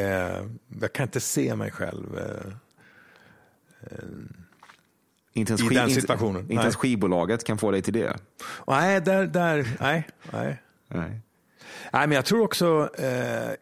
[0.81, 2.53] jag kan inte se mig själv eh,
[5.33, 8.16] Inte ens, I den situationen, Inte ens skivbolaget kan få dig till det.
[8.66, 10.62] Nej, där, där, nej, nej.
[10.88, 11.20] Nej.
[11.92, 13.55] Nej, men jag tror också eh,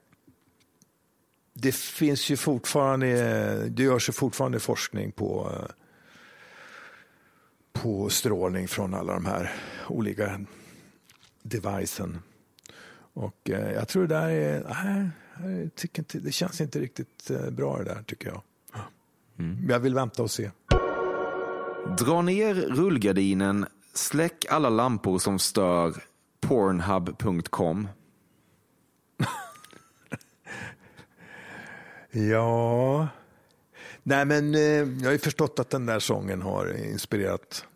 [1.54, 5.70] det finns ju fortfarande, det görs ju fortfarande forskning på, eh,
[7.72, 9.52] på strålning från alla de här
[9.88, 10.40] olika
[11.42, 12.18] devicen.
[13.14, 15.10] Och eh, jag tror det där är, nej,
[15.62, 18.42] jag tycker inte, det känns inte riktigt eh, bra det där tycker jag.
[19.36, 20.50] Men Jag vill vänta och se.
[21.98, 25.94] Dra ner rullgardinen, släck alla lampor som stör
[26.40, 27.88] pornhub.com.
[32.16, 33.08] Ja,
[34.02, 37.66] nej men eh, jag har ju förstått att den där sången har inspirerat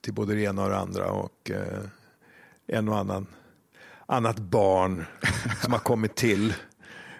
[0.00, 1.82] till både det ena och det andra och eh,
[2.66, 3.26] en och annan
[4.06, 5.04] annat barn
[5.62, 6.54] som har kommit till.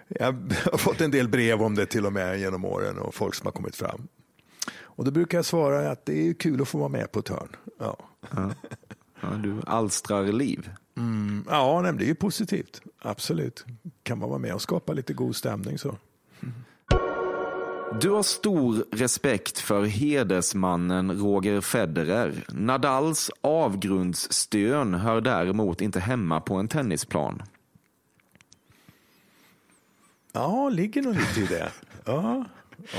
[0.09, 3.35] Jag har fått en del brev om det till och med genom åren och folk
[3.35, 4.09] som har kommit fram.
[4.79, 7.29] Och då brukar jag svara att det är kul att få vara med på ett
[7.29, 7.57] hörn.
[7.79, 7.97] Ja,
[9.21, 10.71] Ja, du alstrar liv.
[11.49, 12.81] ja nej, det är ju positivt.
[12.99, 13.65] Absolut.
[14.03, 15.97] Kan man vara med och skapa lite god stämning så.
[17.93, 22.45] Du har stor respekt för hedersmannen Roger Federer.
[22.49, 27.43] Nadals avgrundsstön hör däremot inte hemma på en tennisplan.
[30.33, 31.73] Ja, ligger nog lite i det.
[32.05, 32.45] Ja,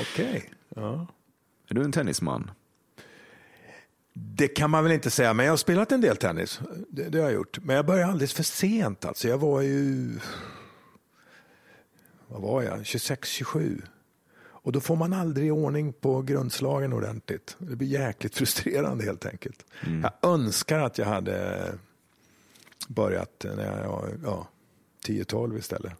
[0.01, 0.53] okej.
[0.75, 1.07] Ja.
[1.69, 2.51] Är du en tennisman?
[4.13, 6.59] Det kan man väl inte säga, men jag har spelat en del tennis.
[6.89, 7.59] Det, det har jag gjort.
[7.63, 9.05] Men jag började alldeles för sent.
[9.05, 9.27] Alltså.
[9.27, 10.19] Jag var ju...
[12.27, 12.85] Vad var jag?
[12.85, 13.81] 26, 27.
[14.67, 17.55] Och då får man aldrig ordning på grundslagen ordentligt.
[17.59, 19.65] Det blir jäkligt frustrerande helt enkelt.
[20.01, 21.73] Jag önskar att jag hade
[22.87, 24.47] börjat när jag var ja,
[25.05, 25.93] 10-12 istället.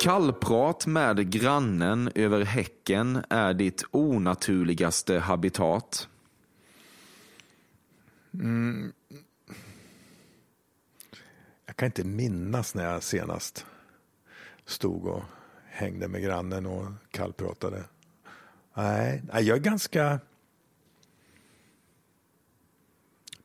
[0.00, 6.08] Kallprat med grannen över häcken är ditt onaturligaste habitat.
[11.66, 13.66] Jag kan inte minnas när jag senast
[14.66, 15.22] stod och
[15.72, 17.84] hängde med grannen och kallpratade.
[18.74, 20.20] Nej, jag är ganska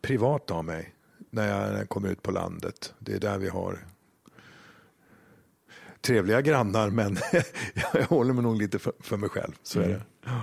[0.01, 0.95] privat av mig
[1.29, 2.93] när jag, när jag kommer ut på landet.
[2.99, 3.85] Det är där vi har
[6.01, 7.17] trevliga grannar, men
[7.93, 9.53] jag håller mig nog lite för, för mig själv.
[9.63, 10.01] Så är det.
[10.25, 10.41] Mm.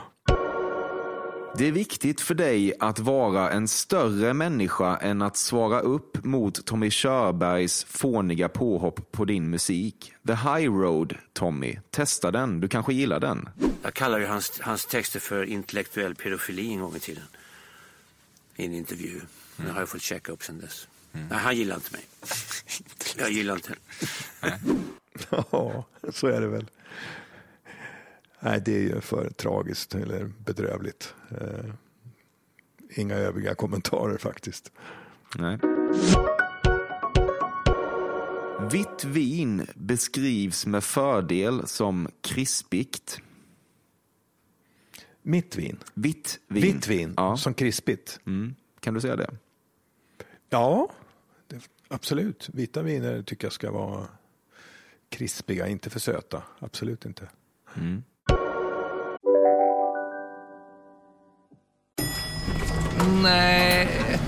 [1.59, 6.67] Det är viktigt för dig att vara en större människa än att svara upp mot
[6.67, 10.13] Tommy Körbergs fåniga påhopp på din musik.
[10.27, 11.79] The High Road, Tommy.
[11.91, 13.49] Testa den, du kanske gillar den.
[13.83, 17.25] Jag kallar ju hans, hans texter för intellektuell pedofili en gång i tiden.
[18.57, 19.21] I en intervju.
[19.57, 20.89] Det har jag fått checka upp sen dess.
[21.13, 22.05] Nej, han gillar inte mig.
[23.17, 23.75] jag gillar inte
[25.31, 26.67] Ja, så är det väl.
[28.45, 31.15] Nej, det är ju för tragiskt eller bedrövligt.
[31.31, 31.75] Eh,
[32.91, 34.73] inga övriga kommentarer faktiskt.
[35.39, 35.59] Nej.
[38.73, 43.21] Vitt vin beskrivs med fördel som krispigt.
[45.23, 45.79] Mitt vin.
[45.95, 46.63] Vitt vin.
[46.63, 47.37] Vitt vin, Ja.
[47.37, 48.21] som krispigt.
[48.27, 48.55] Mm.
[48.81, 49.31] Kan du säga det?
[50.49, 50.91] Ja,
[51.47, 52.49] det, absolut.
[52.53, 54.07] Vita viner tycker jag ska vara
[55.09, 56.43] krispiga, inte för söta.
[56.59, 57.29] Absolut inte.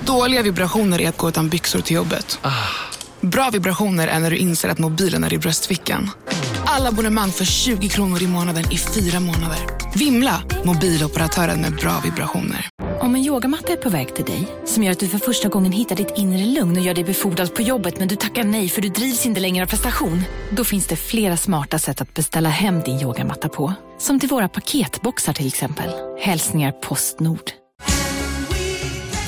[0.06, 2.38] Dåliga vibrationer är att gå utan byxor till jobbet.
[3.20, 6.10] Bra vibrationer är när du inser att mobilen är i bröstfickan.
[6.66, 9.58] Alla abonnemang för 20 kronor i månaden i fyra månader.
[9.94, 10.42] Vimla!
[10.64, 12.68] Mobiloperatören med bra vibrationer.
[13.00, 15.72] Om en yogamatta är på väg till dig, som gör att du för första gången
[15.72, 18.82] hittar ditt inre lugn och gör dig befordrad på jobbet men du tackar nej för
[18.82, 20.22] du drivs inte längre av prestation.
[20.50, 23.72] Då finns det flera smarta sätt att beställa hem din yogamatta på.
[23.98, 25.90] Som till våra paketboxar till exempel.
[26.20, 27.50] Hälsningar Postnord.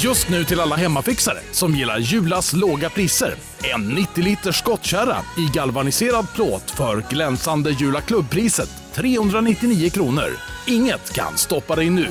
[0.00, 3.34] Just nu till alla hemmafixare som gillar Julas låga priser.
[3.74, 10.30] En 90 liters skottkärra i galvaniserad plåt för glänsande Jula klubbpriset 399 kronor.
[10.66, 12.08] Inget kan stoppa dig nu.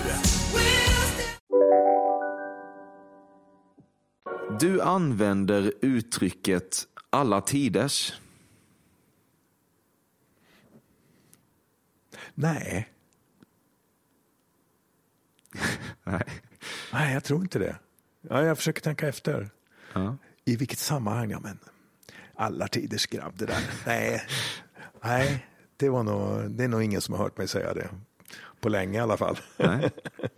[4.60, 8.14] Du använder uttrycket alla tiders.
[12.36, 12.90] Nej.
[16.04, 16.24] Nej.
[16.94, 17.76] Nej, jag tror inte det.
[18.30, 19.50] Ja, jag försöker tänka efter.
[19.94, 20.18] Ja.
[20.46, 21.32] I vilket sammanhang?
[21.32, 21.60] Ja, men
[22.36, 23.60] alla tiders grabb det där.
[23.86, 24.22] Nej,
[25.04, 25.46] Nej
[25.78, 27.90] det, var nog, det är nog ingen som har hört mig säga det.
[28.60, 29.40] På länge i alla fall.
[29.58, 29.92] Nej.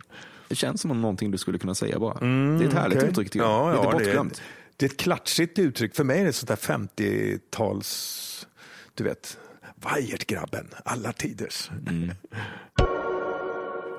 [0.48, 2.18] Det känns som någonting du skulle kunna säga bara.
[2.20, 3.10] det är ett härligt Okej.
[3.10, 3.50] uttryck tycker jag.
[3.50, 4.42] Ja, Lite ja, det, är, bortglömt.
[4.76, 5.94] det är ett klatschigt uttryck.
[5.96, 8.46] För mig är det sånt där 50-tals,
[8.94, 9.38] du vet,
[9.74, 11.70] Vajert-grabben, alla tiders.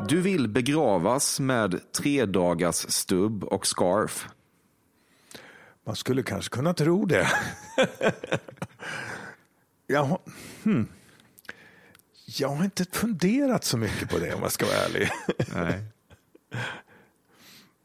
[0.07, 4.27] Du vill begravas med tre dagars stubb och scarf.
[5.85, 7.27] Man skulle kanske kunna tro det.
[9.87, 10.19] jag, har-
[10.63, 10.87] hmm.
[12.25, 15.09] jag har inte funderat så mycket på det om jag ska vara ärlig.
[15.55, 15.83] Nej.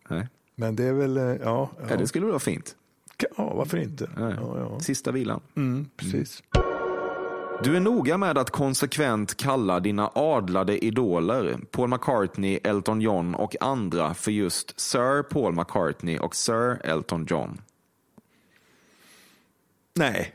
[0.09, 0.29] Nej.
[0.55, 1.71] Men det är väl, eh, ja.
[1.89, 2.77] Ja, det skulle vara fint.
[3.37, 4.11] Ja, varför inte?
[4.17, 4.81] Ja, ja.
[4.81, 5.41] Sista vilan.
[5.57, 6.43] Mm, precis.
[7.65, 13.57] Du är noga med att konsekvent kalla dina adlade idoler, Paul McCartney, Elton John och
[13.61, 17.61] andra för just Sir Paul McCartney och Sir Elton John.
[19.95, 20.35] Nej.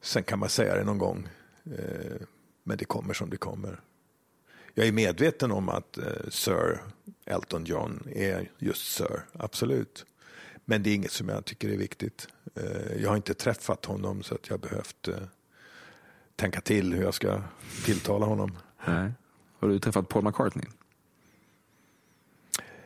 [0.00, 1.28] Sen kan man säga det någon gång.
[1.64, 2.16] Eh,
[2.64, 3.80] men det kommer som det kommer.
[4.74, 6.80] Jag är medveten om att eh, Sir
[7.24, 10.06] Elton John är just Sir, absolut.
[10.70, 12.28] Men det är inget som jag tycker är viktigt.
[12.54, 15.14] Eh, jag har inte träffat honom så att jag behövt eh,
[16.36, 17.42] tänka till hur jag ska
[17.84, 18.58] tilltala honom.
[18.86, 19.12] Nej.
[19.58, 20.64] Har du träffat Paul McCartney?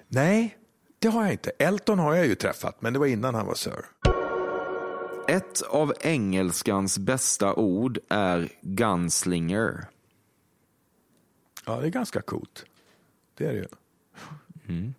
[0.08, 0.58] Nej,
[0.98, 1.50] det har jag inte.
[1.50, 3.84] Elton har jag ju träffat, men det var innan han var Sir.
[5.28, 9.86] Ett av engelskans bästa ord är gunslinger.
[11.66, 12.64] Ja, det är ganska coolt.
[13.34, 14.92] Det är det ju.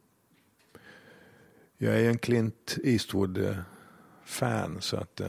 [1.83, 5.21] Jag är en Clint Eastwood-fan, så att...
[5.21, 5.27] Uh,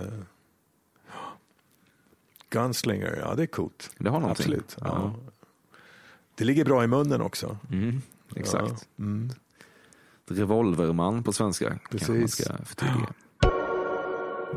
[2.51, 3.91] Gunslinger, ja det är coolt.
[3.99, 4.45] Det har någonting.
[4.45, 4.77] Absolut.
[4.81, 4.87] Ja.
[4.87, 5.15] Ja.
[6.35, 7.59] Det ligger bra i munnen också.
[7.71, 8.03] Mm,
[8.37, 8.89] exakt.
[8.97, 9.05] Ja.
[9.05, 9.31] Mm.
[10.27, 11.79] Revolverman på svenska.
[11.91, 12.49] Precis.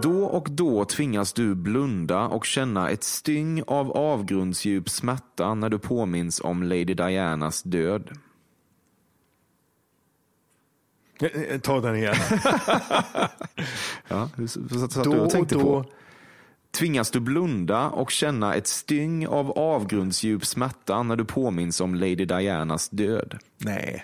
[0.02, 5.80] Då och då tvingas du blunda och känna ett styng av avgrundsdjup smärta när du
[5.80, 8.18] påminns om Lady Dianas död.
[11.22, 12.15] Eh, Ta den igen.
[14.07, 15.59] Ja, så, så, så Då du och då.
[15.59, 15.86] på.
[16.72, 22.26] Tvingas du blunda och känna ett styng av avgrundsdjup smärta när du påminns om Lady
[22.26, 23.38] Dianas död?
[23.57, 24.03] Nej.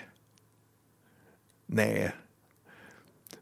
[1.66, 2.12] Nej.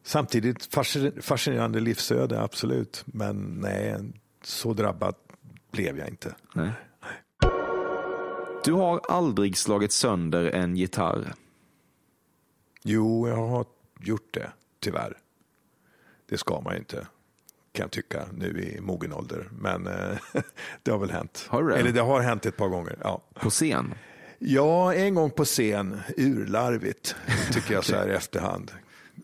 [0.03, 3.03] Samtidigt fascin- fascinerande livsöde, absolut.
[3.07, 3.97] Men nej,
[4.45, 5.15] så drabbad
[5.71, 6.35] blev jag inte.
[6.55, 6.71] Nej.
[8.65, 11.33] Du har aldrig slagit sönder en gitarr.
[12.83, 13.67] Jo, jag har
[14.01, 15.19] gjort det, tyvärr.
[16.29, 17.07] Det ska man ju inte,
[17.73, 19.49] kan jag tycka, nu i mogen ålder.
[19.53, 20.19] Men eh,
[20.83, 21.47] det har väl hänt.
[21.49, 21.77] Har det?
[21.77, 22.99] Eller det har hänt ett par gånger.
[23.03, 23.23] Ja.
[23.35, 23.95] På scen?
[24.45, 27.17] ja, en gång på scen, urlarvigt,
[27.53, 28.73] tycker jag så här i efterhand.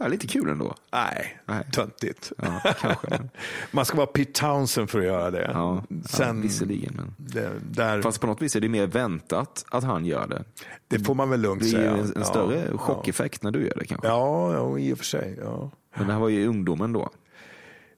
[0.00, 0.74] Ja, lite kul ändå.
[0.92, 1.64] Nej, Nej.
[1.72, 2.32] töntigt.
[2.38, 3.28] Ja, kanske.
[3.70, 5.50] Man ska vara Pete Townsend för att göra det.
[5.54, 6.94] Ja, Sen, ja, visserligen.
[6.96, 7.14] Men...
[7.16, 10.44] det, där, Fast på något vis är det mer väntat att han gör det.
[10.88, 11.90] det får man väl lugnt Det är säga.
[11.92, 14.06] en, en Ja, större chockeffekt när du gör det kanske.
[14.08, 15.38] Ja, ja, i och för sig.
[15.42, 17.10] Ja, Men det här var ju ungdomen då.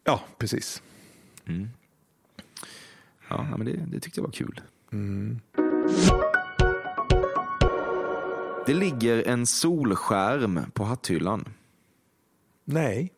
[0.05, 0.83] ja precis.
[3.29, 4.61] Ja, men det, det tyckte jag var kul.
[4.93, 5.41] Mm.
[8.67, 11.45] Det ligger en solskärm på hatthyllan.
[12.73, 13.13] Nej.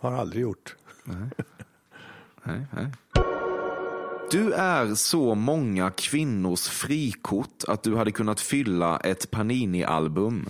[0.00, 0.76] Har aldrig gjort.
[2.44, 2.86] Nej, nej.
[4.30, 10.48] Du är så många kvinnors frikort att du hade kunnat fylla ett Panini-album.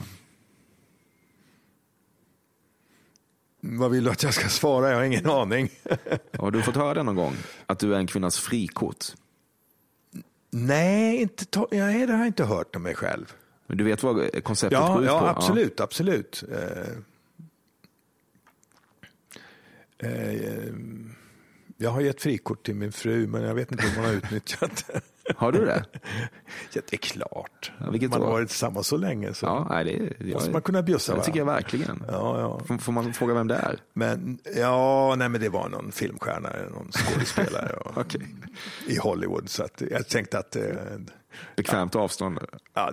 [3.61, 4.91] Vad vill du att jag ska svara?
[4.91, 5.69] Jag har ingen aning.
[6.39, 7.35] Har du fått höra det någon gång?
[7.67, 9.05] Att du är en kvinnas frikort?
[10.51, 13.35] Nej, inte nej, det har jag inte hört om mig själv.
[13.71, 15.15] Men du vet vad konceptet Ja, går ut på?
[15.15, 15.81] ja absolut.
[15.81, 16.45] absolut.
[16.53, 16.93] Eh,
[20.11, 20.73] eh,
[21.77, 24.85] jag har gett frikort till min fru, men jag vet inte om hon har utnyttjat
[24.87, 25.01] det.
[25.37, 25.85] Har du det?
[26.73, 27.73] Ja, det är klart.
[27.79, 30.83] Ja, man har varit tillsammans så länge så Ja, nej, det, jag, måste man kunna
[30.83, 32.05] bjussa Det tycker jag verkligen.
[32.09, 32.61] Ja, ja.
[32.67, 33.79] Får, får man fråga vem det är?
[33.93, 38.27] Men ja, nej, men det var någon filmstjärna, någon skådespelare och, Okej.
[38.87, 39.49] i Hollywood.
[39.49, 40.63] Så att jag tänkte att eh,
[41.57, 42.39] Bekvämt avstånd?
[42.75, 42.93] ja,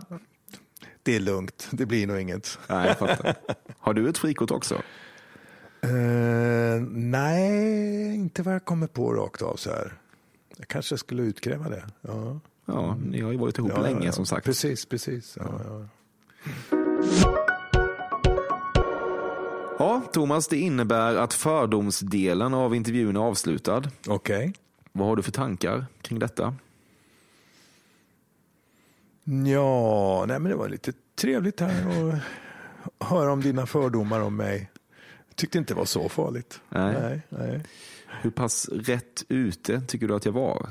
[1.07, 2.59] det är lugnt, det blir nog inget.
[2.69, 3.35] Nej, jag fattar.
[3.79, 4.75] Har du ett frikort också?
[5.81, 9.93] Eh, nej, inte vad jag kommer på rakt av så här.
[10.57, 11.83] Jag kanske skulle utkräva det.
[12.01, 12.39] Ja.
[12.65, 14.45] Ja, ni har ju varit ihop Ja, länge ja, som sagt.
[14.45, 15.37] Precis, precis.
[19.79, 23.83] Ja, Thomas, det innebär att fördomsdelen av intervjun är avslutad.
[24.07, 24.53] Okej.
[24.91, 26.55] Vad har du för tankar kring detta?
[29.29, 31.69] Ja, nej, men det var lite trevligt här
[32.99, 34.71] att höra om dina fördomar om mig.
[35.27, 36.61] Jag tyckte inte det var så farligt.
[36.69, 36.95] Nej.
[37.01, 37.63] Nej, nej.
[38.21, 40.69] Hur pass rätt ute tycker du att jag var?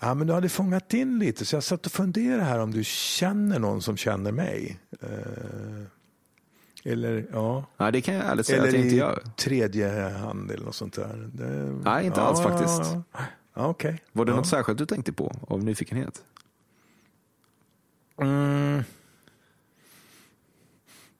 [0.00, 2.84] Ja, men du hade fångat in lite, så jag satt och funderade här om du
[2.84, 4.78] känner någon som känner mig.
[5.00, 5.82] Eh,
[6.84, 7.64] eller, ja.
[7.76, 9.22] Nej, det kan jag ärligt säga Eller att jag inte i gör.
[9.36, 11.30] tredje hand eller något sånt där.
[11.32, 12.80] Det, Nej, inte alls faktiskt.
[12.94, 13.02] Ja,
[13.54, 14.02] ja, okej.
[14.12, 14.36] Var det ja.
[14.36, 16.22] något särskilt du tänkte på av nyfikenhet?
[18.26, 18.84] Mm.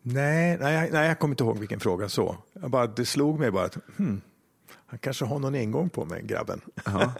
[0.02, 2.36] Nej, nej, jag- nej, jag kommer inte ihåg vilken fråga så.
[2.52, 4.20] Jag bara, det slog mig bara att hmm,
[4.86, 6.60] han kanske har någon ingång på mig, grabben.
[6.84, 7.12] Ja.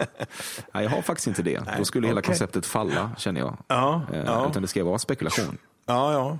[0.75, 1.61] Nej, jag har faktiskt inte det.
[1.65, 2.27] Nej, Då skulle hela okej.
[2.29, 3.57] konceptet falla, känner jag.
[3.67, 4.49] Ja, Eh, ja.
[4.51, 5.59] Utan det ska vara spekulation.
[5.87, 6.39] Ja, ja.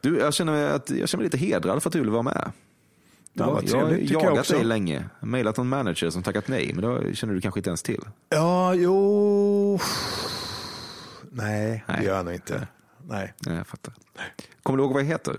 [0.00, 2.22] Du, jag känner, mig att, jag känner mig lite hedrad för att du ville vara
[2.22, 2.52] med.
[3.32, 4.52] Ja, var, jag har jag jagat också.
[4.54, 5.04] dig länge.
[5.20, 8.00] Jag Mailat någon manager som tackat nej, men det känner du kanske inte ens till.
[8.28, 9.78] Ja, jo.
[11.36, 11.96] Nej, Nej.
[11.98, 12.68] det gör jag nog inte.
[13.08, 13.34] Nej.
[13.46, 13.94] Nej, jag fattar.
[14.62, 15.36] Kommer du ihåg vad jag heter?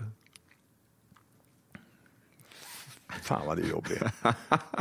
[3.23, 4.01] Fan vad du är jobbig.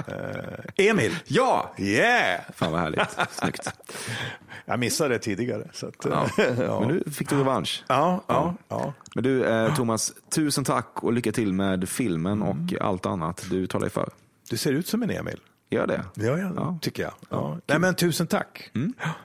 [0.06, 1.16] Eh, Emil!
[1.26, 1.74] Ja!
[1.78, 2.40] Yeah!
[2.54, 3.18] Fan vad härligt.
[3.30, 3.72] Snyggt.
[4.66, 5.68] Jag missade det tidigare.
[5.72, 6.28] Så att, Ja.
[6.58, 6.80] ja.
[6.80, 7.84] Men nu fick du revansch.
[7.88, 8.92] Ja, ja, ja.
[9.14, 13.66] Men du, eh, Thomas, tusen tack och lycka till med filmen och allt annat du
[13.66, 14.10] tar dig för.
[14.50, 15.40] Du ser ut som en Emil.
[15.70, 16.04] Gör det.
[16.14, 17.12] Det gör jag, tycker jag.
[17.28, 17.58] Ja.
[17.66, 18.70] Nej, men tusen tack.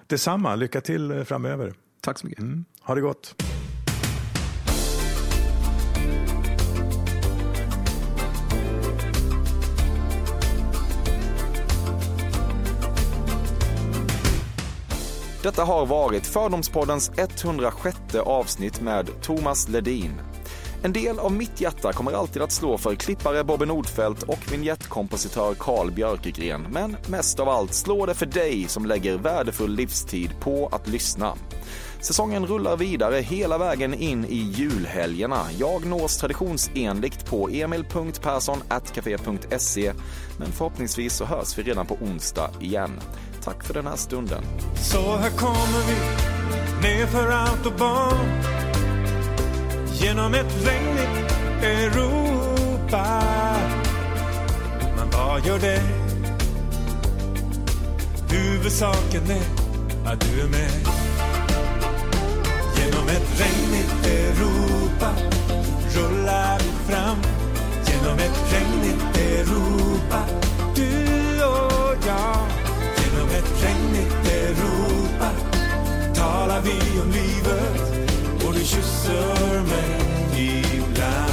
[0.08, 0.56] Detsamma.
[0.56, 1.74] Lycka till eh, framöver.
[2.02, 2.44] Tack så mycket.
[2.82, 3.36] Ha det gott.
[15.44, 20.29] Detta har varit Fördomspoddens 106 avsnitt med Thomas Ledin.
[20.84, 25.56] En del av mitt hjärta kommer alltid att slå för klippare Bobby Nordfeldt och vignettkompositör
[25.60, 26.68] Carl Björkegren.
[26.72, 31.34] Men mest av allt slår det för dig som lägger värdefull livstid på att lyssna.
[32.02, 35.46] Säsongen rullar vidare hela vägen in i julhelgerna.
[35.58, 39.94] Jag nås traditionsenligt på emil.perssonatcafe.se
[40.38, 43.00] men förhoppningsvis så hörs vi redan på onsdag igen.
[43.44, 44.44] Tack för den här stunden.
[44.76, 45.96] Så här kommer vi
[46.88, 48.59] nerför autobahn
[50.02, 53.24] genom ett regnigt Europa.
[54.96, 55.82] Men vad gör det?
[58.30, 60.72] Huvudsaken är att du är med.
[62.78, 65.12] Genom ett regnigt Europa
[65.96, 67.18] rullar vi fram.
[67.86, 70.24] Genom ett regnigt Europa,
[70.76, 72.48] du och jag.
[72.98, 75.30] Genom ett regnigt Europa
[76.16, 78.09] talar vi om livet
[78.60, 81.32] du kysser mig ibland.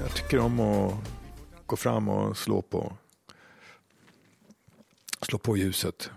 [0.00, 0.94] Jag tycker om att
[1.66, 2.96] gå fram och slå på
[5.22, 6.10] slå på ljuset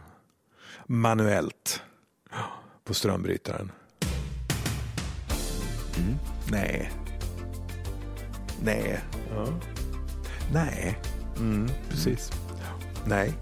[0.86, 1.82] manuellt
[2.84, 3.72] på strömbrytaren.
[5.98, 6.18] Mm.
[6.52, 6.92] Nej.
[8.64, 9.00] Nej.
[9.36, 9.48] Ja.
[10.54, 11.00] Nej.
[11.38, 12.32] Mm, precis.
[13.06, 13.34] Nej.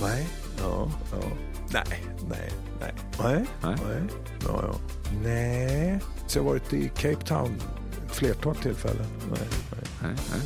[0.00, 0.28] Nej.
[0.58, 1.55] Ja, ja.
[1.76, 2.50] Nej, nej,
[2.80, 2.92] nej.
[3.18, 3.44] Nej.
[3.62, 3.76] Nej.
[3.88, 4.00] Nej.
[4.44, 4.78] Ja, ja.
[5.22, 6.00] Nej.
[6.26, 7.62] Så jag har varit i Cape Town
[8.08, 9.06] flertal tillfällen.
[9.30, 9.84] Nej, nej.
[10.02, 10.40] Nej, nej.